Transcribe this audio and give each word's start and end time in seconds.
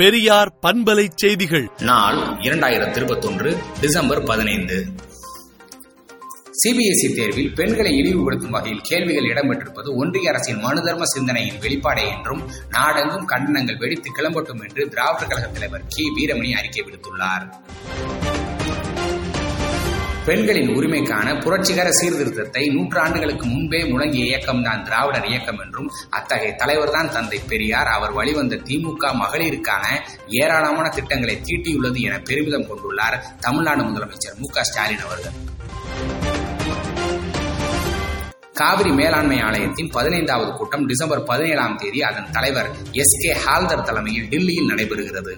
பெரியார் 0.00 0.58
பண்பலை 0.62 1.08
செய்திகள். 1.14 1.70
நாள் 1.78 2.16
இரண்டாயிரத்தி 2.16 2.96
இருபத்தொன்று 2.96 3.56
டிசம்பர் 3.80 4.22
பதினைந்து. 4.22 4.86
சிபிஎஸ்இ 6.50 7.14
தேர்வில் 7.14 7.54
பெண்களை 7.54 7.92
இழிவுபடுத்தும் 7.92 8.50
வகையில் 8.50 8.80
கேள்விகள் 8.82 9.24
இடம்பெற்றிருப்பது 9.24 9.94
ஒன்றிய 9.94 10.30
அரசின் 10.30 10.64
மனுதர்ம 10.64 11.02
சிந்தனையின் 11.02 11.60
வெளிப்பாடே 11.60 12.16
என்றும் 12.16 12.50
நாடெங்கும் 12.68 13.28
கண்டனங்கள் 13.28 13.78
வெடித்து 13.78 14.10
கிளம்பட்டும் 14.12 14.68
என்று 14.68 14.88
திராவிடர் 14.88 15.28
கழக 15.28 15.46
தலைவர் 15.46 15.82
கி 15.88 16.04
வீரமணி 16.16 16.50
அறிக்கை 16.50 16.82
விடுத்துள்ளார். 16.82 17.50
பெண்களின் 20.26 20.68
உரிமைக்கான 20.68 21.28
புரட்சிகர 21.40 21.88
சீர்திருத்தத்தை 21.90 22.62
நூற்றாண்டுகளுக்கு 22.68 23.42
முன்பே 23.42 23.82
முழங்கிய 23.82 24.24
இயக்கம்தான் 24.30 24.82
திராவிடர் 24.82 25.28
இயக்கம் 25.28 25.60
என்றும் 25.64 25.90
அத்தகைய 26.10 26.54
தலைவர்தான் 26.58 27.10
தந்தை 27.10 27.38
பெரியார். 27.48 27.86
அவர் 27.86 28.12
வழிவந்த 28.12 28.56
திமுக 28.56 29.12
மகளிருக்கான 29.22 29.84
ஏராளமான 30.28 30.88
திட்டங்களை 30.88 31.40
தீட்டியுள்ளது 31.44 32.00
என 32.00 32.18
பெருமிதம் 32.18 32.68
கொண்டுள்ளார் 32.70 33.16
தமிழ்நாடு 33.40 33.82
முதலமைச்சர் 33.82 34.36
மு 34.38 34.48
ஸ்டாலின் 34.62 34.98
அவர்கள். 34.98 35.36
காவிரி 38.52 38.90
மேலாண்மை 38.90 39.40
ஆணையத்தின் 39.40 39.90
பதினைந்தாவது 39.90 40.52
கூட்டம் 40.52 40.86
டிசம்பர் 40.86 41.24
பதினேழாம் 41.24 41.78
தேதி 41.78 42.02
அதன் 42.02 42.30
தலைவர் 42.32 42.70
எஸ் 42.92 43.18
கே 43.22 43.32
ஹால்தர் 43.46 43.82
தலைமையில் 43.82 44.28
டில்லியில் 44.28 44.70
நடைபெறுகிறது. 44.70 45.34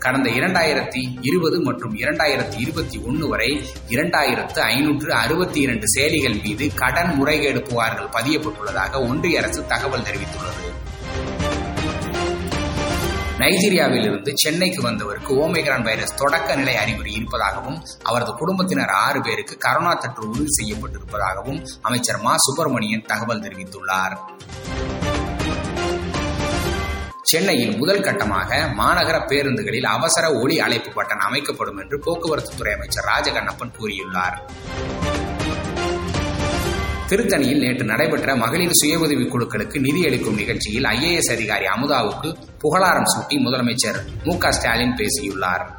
கடந்த 0.00 0.30
இரண்டாயிரத்தி 0.30 1.00
இருபது 1.20 1.60
மற்றும் 1.60 1.94
இரண்டாயிரத்தி 1.94 2.58
இருபத்தி 2.58 2.98
ஒன்னு 2.98 3.28
வரை 3.28 3.48
இரண்டாயிரத்து 3.88 4.58
ஐநூற்று 4.58 5.14
அறுபத்தி 5.14 5.60
இரண்டு 5.60 5.86
செயலிகள் 5.96 6.42
மீது 6.42 6.74
கடன் 6.74 7.14
முறைகேடு 7.14 7.60
புகார்கள் 7.60 8.12
பதியப்பட்டுள்ளதாக 8.12 9.08
ஒன்றிய 9.08 9.38
அரசு 9.38 9.66
தகவல் 9.66 10.02
தெரிவித்துள்ளது. 10.02 10.68
நைஜீரியாவில் 13.38 14.02
இருந்து 14.02 14.32
சென்னைக்கு 14.34 14.82
வந்தவருக்கு 14.82 15.48
ஓமேகிரான் 15.48 15.82
வைரஸ் 15.82 16.14
தொடக்க 16.14 16.56
நிலை 16.56 16.76
அறிகுறி 16.76 17.12
இருப்பதாகவும் 17.12 17.78
அவரது 18.02 18.32
குடும்பத்தினர் 18.32 18.90
ஆறு 18.90 19.20
பேருக்கு 19.20 19.58
கரோனா 19.68 19.98
தொற்று 19.98 20.28
உறுதி 20.28 20.48
செய்யப்பட்டிருப்பதாகவும் 20.58 21.66
அமைச்சர் 21.82 22.20
மா. 22.20 22.36
சுப்பிரமணியன் 22.36 23.06
தகவல் 23.06 23.40
தெரிவித்துள்ளார். 23.40 24.16
சென்னையில் 27.30 27.76
முதல் 27.76 28.00
கட்டமாக 28.00 28.56
மாநகர 28.78 29.18
பேருந்துகளில் 29.26 29.84
அவசர 29.84 30.32
ஒளி 30.32 30.60
அழைப்பு 30.60 31.02
பட்டன் 31.02 31.26
அமைக்கப்படும் 31.26 31.78
என்று 31.78 31.98
போக்குவரத்து 31.98 32.56
துறை 32.56 32.72
அமைச்சர் 32.72 33.04
ராஜகண்ணப்பன் 33.04 33.72
கூறியுள்ளார். 33.80 34.36
திருத்தணியில் 37.08 37.58
நேற்று 37.58 37.84
நடைபெற்ற 37.84 38.36
மகளிர் 38.36 38.72
சுய 38.72 38.98
உதவிக் 38.98 39.34
குழுக்களுக்கு 39.34 39.80
நிதி 39.80 40.06
அளிக்கும் 40.06 40.34
நிகழ்ச்சியில் 40.34 40.84
ஐஏஎஸ் 40.84 41.32
அதிகாரி 41.32 41.64
அமுதாவுக்கு 41.66 42.36
புகழாரம் 42.58 43.04
சூட்டி 43.04 43.32
முதலமைச்சர் 43.32 44.04
மு 44.24 44.50
ஸ்டாலின் 44.50 44.94
பேசியுள்ளார். 44.94 45.76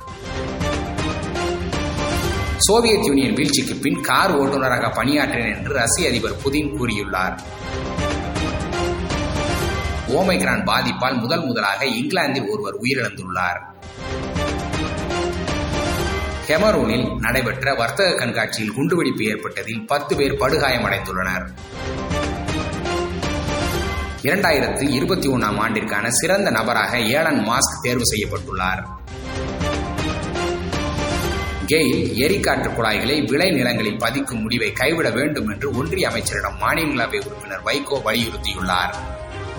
சோவியத் 2.57 3.05
யூனியன் 3.05 3.33
வீழ்ச்சிக்கு 3.33 3.75
பின் 3.75 4.01
கார் 4.01 4.39
ஓட்டுநராக 4.39 4.91
பணியாற்றினேன் 4.95 5.57
என்று 5.57 5.73
ரஷ்ய 5.73 6.09
அதிபர் 6.09 6.41
புதின் 6.43 6.73
கூறியுள்ளார். 6.79 7.37
ஓமைக்ரான் 10.11 10.63
பாதிப்பால் 10.63 11.19
முதல் 11.19 11.45
முதலாக 11.45 11.85
இங்கிலாந்தில் 11.85 12.47
ஒருவர் 12.47 12.81
உயிரிழந்துள்ளார். 12.81 13.59
கெமரூனில் 16.47 17.19
நடைபெற்ற 17.19 17.73
வர்த்தக 17.73 18.13
கண்காட்சியில் 18.13 18.73
குண்டுவெடிப்பு 18.73 19.23
ஏற்பட்டதில் 19.23 19.85
பத்து 19.85 20.15
பேர் 20.15 20.33
படுகாயமடைந்துள்ளனர். 20.33 21.45
இரண்டாயிரத்து 24.21 24.89
இருபத்தி 24.89 25.27
ஒன்றாம் 25.27 25.59
ஆண்டிற்கான 25.59 26.07
சிறந்த 26.07 26.49
நபராக 26.49 26.99
ஏலன் 26.99 27.47
மாஸ்க் 27.47 27.81
தேர்வு 27.81 28.03
செய்யப்பட்டுள்ளார். 28.11 28.83
கெயில் 31.67 32.13
எரிகாற்று 32.13 32.69
குழாய்களை 32.71 33.27
விளை 33.27 33.51
நிலங்களில் 33.51 33.97
பதிக்கும் 33.97 34.41
முடிவை 34.41 34.73
கைவிட 34.73 35.09
வேண்டும் 35.09 35.49
என்று 35.49 35.71
ஒன்றிய 35.71 36.09
அமைச்சரிடம் 36.09 36.59
மாநிலங்களவை 36.61 37.25
உறுப்பினர் 37.25 37.63
வைகோ 37.65 38.01
வலியுறுத்தியுள்ளார். 38.05 38.93